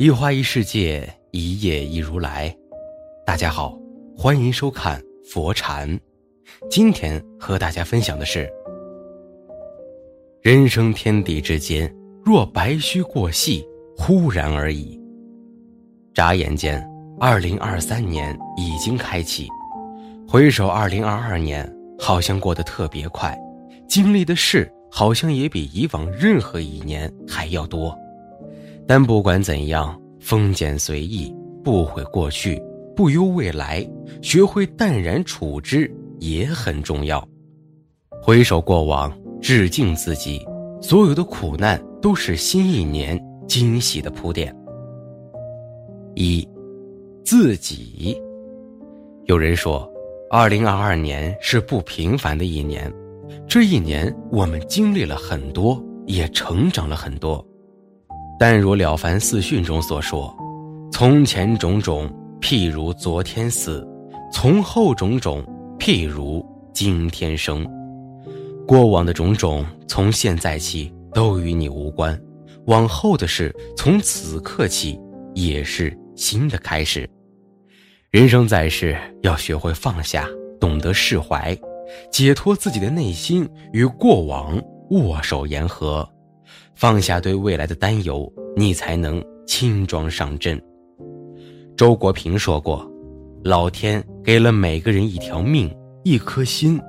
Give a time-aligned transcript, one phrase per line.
[0.00, 2.56] 一花一世界，一叶一如来。
[3.26, 3.78] 大家好，
[4.16, 4.98] 欢迎收看
[5.30, 6.00] 佛禅。
[6.70, 8.50] 今天和大家分享的是：
[10.40, 13.62] 人生天地之间，若白驹过隙，
[13.94, 14.98] 忽然而已。
[16.14, 16.82] 眨眼间，
[17.20, 19.48] 二零二三年已经开启。
[20.26, 23.38] 回首二零二二年，好像过得特别快，
[23.86, 27.94] 经历的事好像也比以往任何一年还要多。
[28.90, 32.60] 但不管怎样，风简随意，不悔过去，
[32.96, 33.88] 不忧未来，
[34.20, 35.88] 学会淡然处之
[36.18, 37.24] 也很重要。
[38.20, 40.44] 回首过往，致敬自己，
[40.82, 43.16] 所有的苦难都是新一年
[43.46, 44.52] 惊喜的铺垫。
[46.16, 46.44] 一，
[47.24, 48.20] 自己。
[49.26, 49.88] 有人说，
[50.32, 52.92] 二零二二年是不平凡的一年，
[53.46, 57.46] 这一年我们经历了很多，也成长了很多。
[58.40, 60.34] 但如《了凡四训》中所说
[60.90, 62.10] ：“从前种种，
[62.40, 63.86] 譬如昨天死；
[64.32, 65.44] 从后种种，
[65.78, 67.68] 譬如今天生。”
[68.66, 72.16] 过往的种种，从现在起都与你无关；
[72.64, 74.98] 往后的事，从此刻起
[75.34, 77.06] 也是新的开始。
[78.10, 80.26] 人生在世，要学会放下，
[80.58, 81.54] 懂得释怀，
[82.10, 84.58] 解脱自己的内心，与过往
[84.92, 86.08] 握手言和。
[86.80, 88.26] 放下对未来的担忧，
[88.56, 90.58] 你才能轻装上阵。
[91.76, 92.90] 周国平说过
[93.44, 95.70] ：“老天给了每个人一条命，
[96.04, 96.80] 一颗心，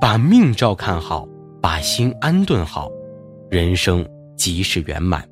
[0.00, 1.28] 把命照看好，
[1.60, 2.90] 把心安顿好，
[3.50, 4.02] 人生
[4.34, 5.22] 即是圆满。”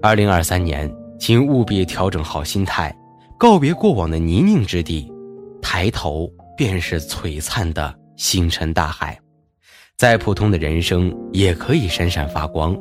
[0.00, 0.88] 二零二三年，
[1.18, 2.96] 请务必调整好心态，
[3.36, 5.12] 告别过往的泥泞之地，
[5.60, 9.18] 抬头便是璀璨的星辰大海。
[9.96, 12.72] 再普通的人生，也可以闪闪发光。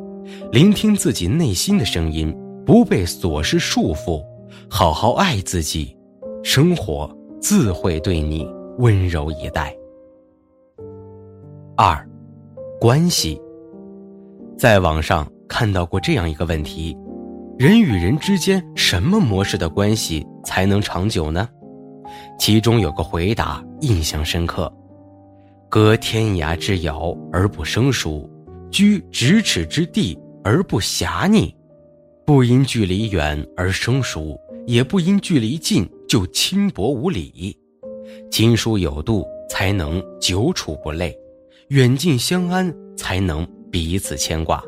[0.51, 2.35] 聆听自己内心的声音，
[2.65, 4.23] 不被琐事束缚，
[4.69, 5.95] 好好爱自己，
[6.43, 7.09] 生活
[7.39, 8.47] 自会对你
[8.77, 9.75] 温柔以待。
[11.75, 12.07] 二，
[12.79, 13.39] 关系。
[14.57, 16.97] 在网上看到过这样一个问题：
[17.57, 21.47] 人与人之间什么模式的关系才能长久呢？
[22.37, 24.71] 其中有个回答印象深刻：
[25.69, 28.29] 隔天涯之遥而不生疏，
[28.71, 30.17] 居咫尺之地。
[30.41, 31.53] 而不狭腻，
[32.25, 37.55] 不因距离远而生疏，也不因距离近就轻薄无礼。
[38.31, 41.11] 亲疏有度，才能久处不累；
[41.67, 44.63] 远近相安，才能彼此牵挂。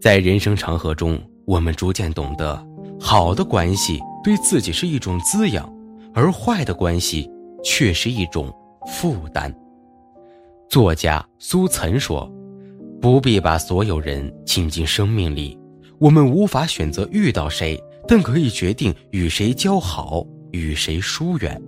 [0.00, 2.66] 在人生长河中，我们逐渐懂得，
[3.00, 5.70] 好的关系对自己是一种滋养，
[6.14, 7.28] 而坏的关系
[7.64, 8.50] 却是一种
[8.86, 9.52] 负担。
[10.70, 12.32] 作家苏岑说。
[13.00, 15.56] 不必把所有人请进生命里，
[15.98, 21.60] 我们无法选择遇到谁，但可以决定与谁交好，与谁疏远。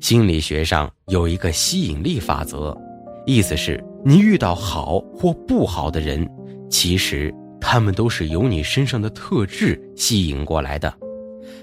[0.00, 2.76] 心理学上有一个吸引力法则，
[3.26, 6.28] 意思是你遇到好或不好的人，
[6.68, 10.92] 其实他们都是由你身上的特质吸引过来的。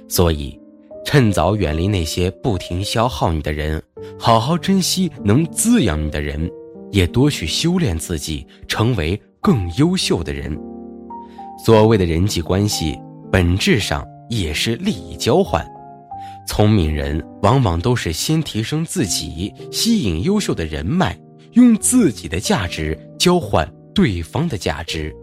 [0.07, 0.57] 所以，
[1.05, 3.81] 趁早远离那些不停消耗你的人，
[4.17, 6.49] 好好珍惜能滋养你的人。
[6.91, 10.57] 也多去修炼自己，成为更优秀的人。
[11.63, 12.99] 所谓的人际关系，
[13.31, 15.65] 本质上也是利益交换。
[16.47, 21.17] 聪明人往往都是先提升自己，吸引优秀的人脉，
[21.53, 25.15] 用自己的价值交换对方的价值，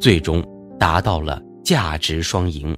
[0.00, 0.44] 最终
[0.78, 2.76] 达到了价值双赢。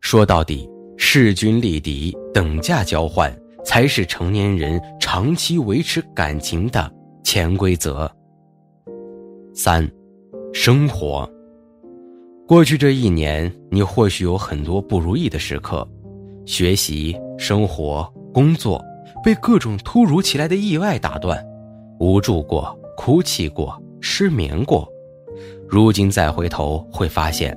[0.00, 3.34] 说到底，势均力敌、等价交换，
[3.64, 6.90] 才是成年人长期维持感情的。
[7.34, 8.08] 潜规则。
[9.52, 9.90] 三，
[10.52, 11.28] 生活。
[12.46, 15.84] 过去这一年，你或许有很多不如意的时刻，
[16.46, 18.80] 学习、生活、工作
[19.24, 21.44] 被各种突如其来的意外打断，
[21.98, 24.88] 无助过，哭泣过，失眠过。
[25.68, 27.52] 如今再回头，会发现，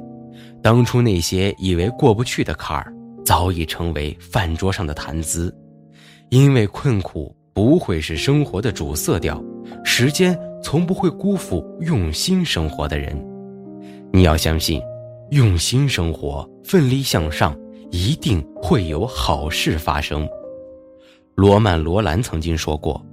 [0.59, 2.91] 当初那些以为过不去的坎儿，
[3.24, 5.56] 早已成为饭桌上的谈资，
[6.29, 9.44] 因为困苦不会是生活的主色调。
[9.83, 13.19] 时间从不会辜负用心生活的人。
[14.13, 14.80] 你要相信，
[15.31, 17.57] 用心生活，奋力向上，
[17.89, 20.30] 一定会有好事发生。
[21.33, 23.04] 罗曼·罗兰曾经说过：“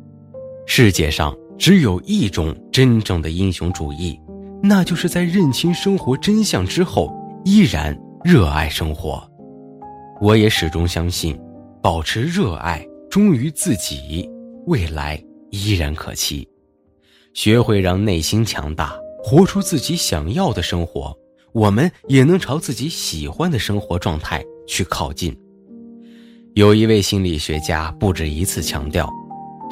[0.68, 4.20] 世界上只有一种真正的英雄主义，
[4.62, 7.10] 那就是在认清生活真相之后，
[7.46, 9.26] 依然热爱生活。”
[10.20, 11.34] 我也始终相信，
[11.82, 14.28] 保持热爱，忠于自己，
[14.66, 16.48] 未来依然可期。
[17.32, 21.16] 学会让内心强大，活出自己想要的生活，
[21.52, 25.36] 我们也能朝自己喜欢的生活状态去靠近。
[26.54, 29.10] 有一位心理学家不止一次强调：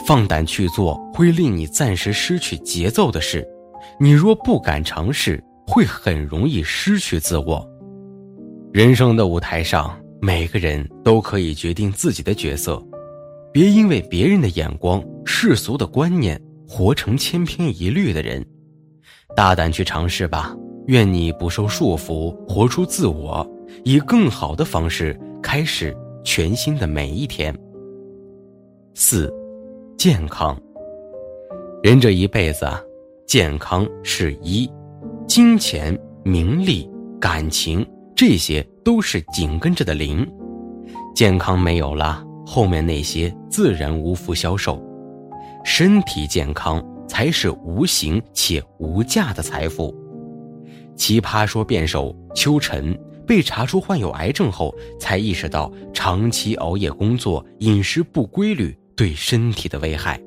[0.06, 3.46] 放胆去做会令你暂时失去节奏的事，
[4.00, 7.64] 你若不敢尝试，会很容易失去自我。
[8.72, 9.98] 人生的舞台上。
[10.24, 12.80] 每个人都可以决定自己的角色，
[13.52, 18.44] 别因为别人的眼光、世俗的观念，活成千篇一律的人。
[19.36, 20.56] 大胆去尝试吧，
[20.86, 23.46] 愿你不受束缚，活出自我，
[23.84, 25.94] 以更好的方式开始
[26.24, 27.54] 全新的每一天。
[28.94, 29.30] 四，
[29.98, 30.58] 健康。
[31.82, 32.66] 人这一辈子，
[33.26, 34.70] 健康是一，
[35.28, 36.88] 金钱、名利、
[37.20, 37.86] 感情。
[38.14, 40.26] 这些都是紧跟着的零，
[41.14, 44.78] 健康没有了，后面那些自然无福消受。
[45.64, 49.94] 身体健康才是无形且无价的财富。
[50.94, 52.94] 奇葩说辩手邱晨
[53.26, 60.20] 被查出患有癌症后，才意识到长期熬夜工作、饮食不规律对身体的危害。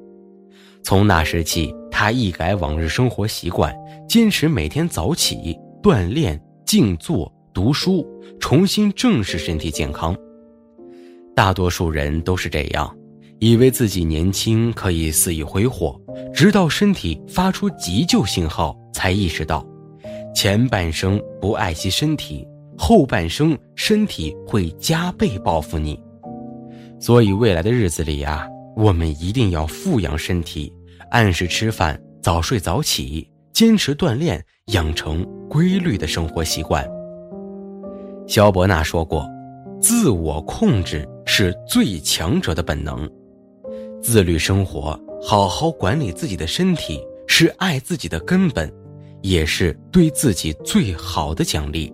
[0.81, 3.72] 从那时起，他一改往日生活习惯，
[4.10, 7.31] 坚持每天早起锻炼、静坐。
[7.54, 8.04] 读书，
[8.39, 10.13] 重新正视身体健康。
[11.36, 12.96] 大多数人都是这样，
[13.40, 16.00] 以为自己年轻可以肆意挥霍，
[16.34, 19.66] 直到身体发出急救信号，才意识到，
[20.34, 22.48] 前半生不爱惜身体，
[22.78, 26.00] 后半生身体会加倍报复你。
[27.02, 28.48] 所以未来的日子里啊，
[28.78, 30.72] 我们一定要富养身体，
[31.12, 36.88] 按时吃饭，早睡早起，坚持锻炼，养成规律的生活习惯。
[38.26, 39.28] 肖伯纳说过
[39.82, 43.06] ：“自我控制是最强者的本能，
[44.02, 48.74] 自律生活，好好管理自己的身体，是爱自己的根本，
[49.22, 51.94] 也是对自己最好的奖励。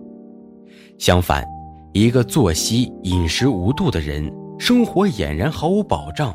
[0.96, 1.44] 相反，
[1.92, 6.32] 一个作息饮食无度的人，生活俨然毫无保障。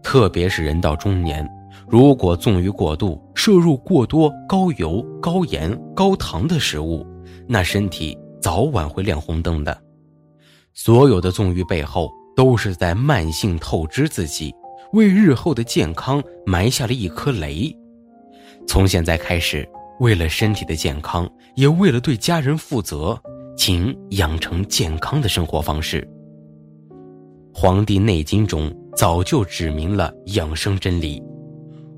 [0.00, 1.44] 特别是人到中年，
[1.88, 7.04] 如果纵欲过度，摄入过多高油、高盐、高糖的食物，
[7.48, 9.76] 那身体……”早晚会亮红灯的，
[10.72, 12.08] 所有的纵欲背后
[12.38, 14.54] 都是在慢性透支自己，
[14.92, 17.76] 为日后的健康埋下了一颗雷。
[18.64, 19.68] 从现在开始，
[19.98, 23.20] 为了身体的健康，也为了对家人负责，
[23.56, 26.00] 请养成健康的生活方式。
[27.58, 31.20] 《黄帝内经》中早就指明了养生真理：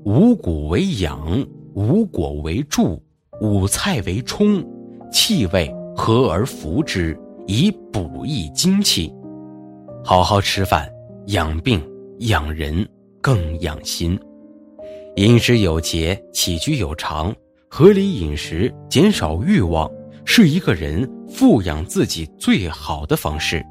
[0.05, 1.45] 五谷为养，
[1.75, 2.99] 五果为助，
[3.41, 4.65] 五菜为充，
[5.11, 5.71] 气味。
[5.95, 7.15] 和而服之，
[7.45, 9.13] 以补益精气。
[10.03, 10.91] 好好吃饭，
[11.27, 11.79] 养病
[12.19, 12.87] 养人
[13.21, 14.19] 更养心。
[15.17, 17.33] 饮食有节，起居有常，
[17.69, 19.89] 合理饮食，减少欲望，
[20.25, 23.63] 是一个人富养自己最好的方式。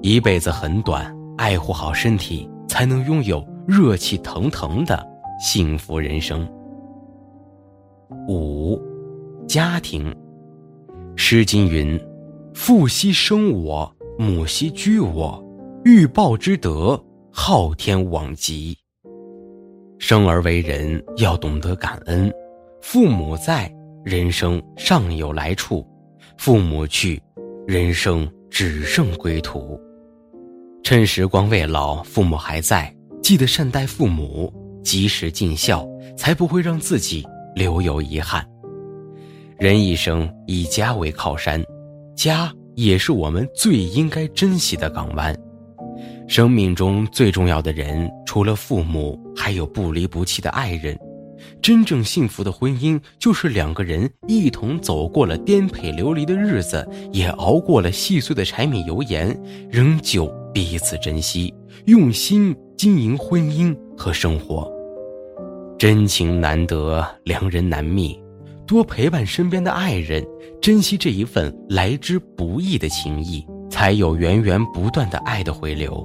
[0.00, 5.04] 一辈子很短，爱护好身体，才能拥有热气腾腾的
[5.40, 6.48] 幸福人生。
[8.28, 8.80] 五，
[9.48, 10.12] 家庭。
[11.16, 11.98] 《诗经》云
[12.54, 15.42] ：“父兮生我，母兮居我，
[15.84, 18.76] 欲报之德，昊天罔极。”
[19.98, 22.32] 生而为人，要懂得感恩。
[22.80, 23.70] 父母在，
[24.04, 25.86] 人生尚有来处；
[26.38, 27.20] 父母去，
[27.66, 29.78] 人生只剩归途。
[30.82, 34.52] 趁时光未老，父母还在，记得善待父母，
[34.84, 38.46] 及时尽孝，才不会让自己留有遗憾。
[39.58, 41.62] 人一生以家为靠山，
[42.14, 45.36] 家也是我们最应该珍惜的港湾。
[46.28, 50.96] 生命中最重要的人，除了父母，还有不离不弃的爱人。
[51.62, 59.38] 真正幸福的婚姻，就是两个人一同走过了颠沛流离的日子，也熬过了细碎的柴米油盐，
[59.70, 61.54] 仍旧彼此珍惜，
[61.86, 64.70] 用心经营婚姻和生活。
[65.78, 68.18] 真情难得，良人难觅。
[68.66, 70.24] 多陪伴身边的爱人，
[70.60, 76.04] 珍惜这一份来之不易的情谊，才有源源不断的爱的回流。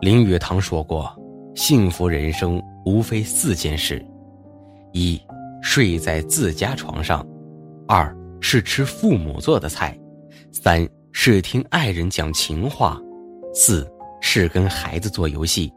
[0.00, 1.10] 林语堂说过
[1.56, 4.04] ：“幸福人生无非四件事：
[4.92, 5.18] 一
[5.62, 7.26] 睡在自家床上，
[7.88, 9.98] 二是吃父母做的菜，
[10.52, 13.00] 三是听爱人讲情话，
[13.54, 13.90] 四
[14.20, 15.72] 是跟孩子做游戏。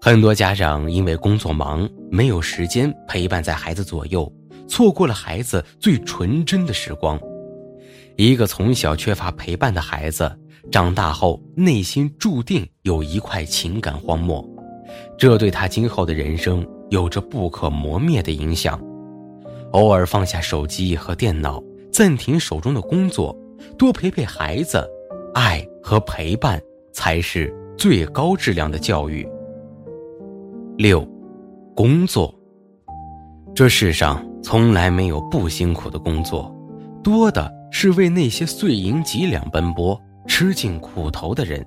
[0.00, 4.30] 很多家长因为工作忙，没有时间陪伴在孩子左右，
[4.68, 7.18] 错过了孩子最纯真的时光。
[8.16, 10.30] 一个从小缺乏陪伴的孩子，
[10.70, 14.44] 长大后内心注定有一块情感荒漠，
[15.16, 18.80] 这对他今后的人生有着不可磨灭的影响。
[19.72, 23.36] 偶尔放下手机和电脑，暂停手中的工作，
[23.78, 24.84] 多陪陪孩子，
[25.34, 26.60] 爱和陪伴
[26.92, 29.28] 才是最高质量的教育。
[30.76, 31.06] 六，
[31.74, 32.37] 工作。
[33.58, 36.54] 这世上从来没有不辛苦的工作，
[37.02, 41.66] 多的是为那些碎银几两奔波、吃尽苦头的人。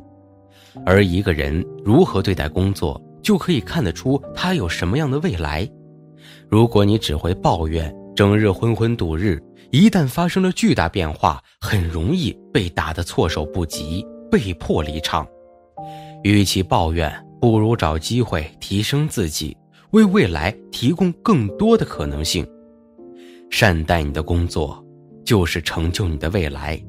[0.85, 5.69] 而一个人如何对待工作，就可以看得出他有什么样的未来。
[6.47, 9.37] 如果你只会抱怨，整日昏昏度日，
[9.69, 15.27] 一旦发生了巨大变化，很容易被打得措手不及，被迫离场。
[16.23, 17.13] 与其抱怨。
[17.41, 19.57] 不如找机会提升自己，
[19.91, 22.45] 为未来提供更多的可能性。
[23.49, 24.83] 善待你的工作，
[25.25, 26.81] 就是成就你的未来。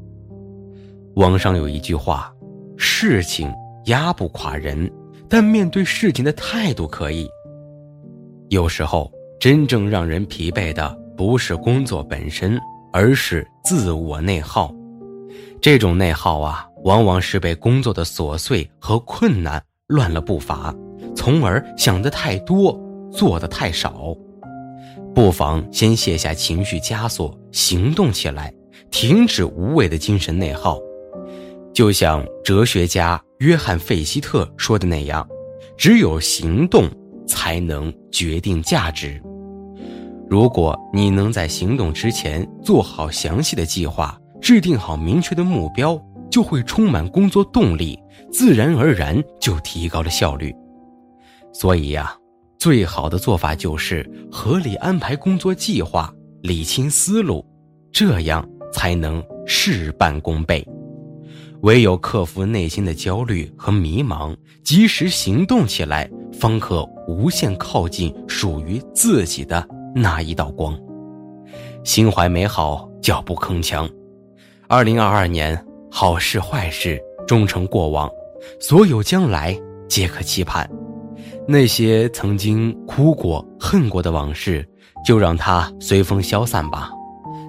[1.17, 2.33] 网上有一句话
[2.79, 3.53] ：“事情
[3.87, 4.91] 压不垮人，
[5.29, 7.29] 但面对事情的态度可以。”
[8.49, 12.59] 有时候，真正让人疲惫的不是工作本身，
[12.93, 14.73] 而是自我内耗。
[15.61, 19.63] 这种内耗啊，往往是被工作的琐碎和困难。
[19.89, 20.75] 乱了步伐，
[21.15, 22.81] 从而想得太多，
[23.13, 24.17] 做的太少。
[25.15, 28.53] 不妨先卸下情绪枷锁，行动起来，
[28.91, 30.79] 停止无谓的精神内耗。
[31.73, 35.27] 就像哲学家约翰·费希特说的那样
[35.77, 36.89] ：“只有行动
[37.27, 39.23] 才能决定价值。”
[40.29, 46.01] 如果你能在行动之前做好详细的计划，制定好明确的目标。
[46.31, 48.03] 就会充满工作动力，
[48.33, 50.51] 自然而然就提高了效率。
[51.53, 52.17] 所以呀，
[52.63, 57.45] 最好的做法就是合理安排工作计划，理清思路，
[57.91, 60.65] 这样才能事半功倍。
[61.63, 70.79] 唯有克服内心的焦虑和迷茫，及时行动起来，方可无限靠近属于自己的那一道光。
[71.83, 73.91] 心怀美好，脚步铿锵。
[74.69, 75.61] 二零二二年。
[75.91, 78.09] 好事坏事终成过往，
[78.61, 80.71] 所有将来皆可期盼。
[81.47, 84.67] 那些曾经哭过、恨过的往事，
[85.05, 86.91] 就让它随风消散吧。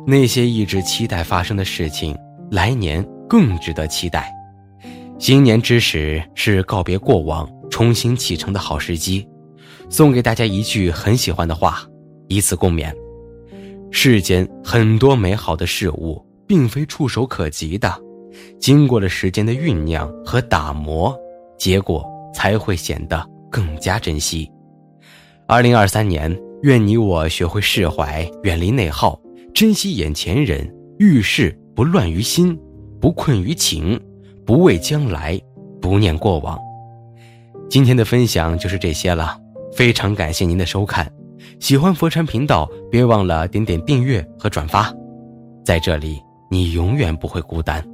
[0.06, 2.18] 那些一直期待发生的事情，
[2.52, 4.34] 来年更值得期待。
[5.20, 9.26] 新年之时是告别过往、重新启程的好时机。
[9.90, 11.82] 送给大家一句很喜欢的话，
[12.28, 12.92] 以此共勉：
[13.92, 17.94] 世间很多美好的事物，并非触手可及的。
[18.60, 21.16] 经过了时间的酝酿和打磨，
[21.58, 23.24] 结果才会显得
[23.54, 24.50] 更加珍惜。
[25.48, 29.20] 二零二三年，愿你我学会释怀，远离内耗，
[29.54, 30.68] 珍惜眼前人，
[30.98, 32.60] 遇事不乱于心，
[33.00, 34.02] 不困于情，
[34.44, 35.40] 不畏将来，
[35.80, 36.60] 不念过往。
[37.70, 39.38] 今天的分享就是这些了，
[39.72, 41.08] 非常感谢您的收看。
[41.60, 44.92] 喜欢佛山频道，别忘了点点订阅和转发，
[45.64, 46.20] 在这里
[46.50, 47.86] 你永远不会孤单。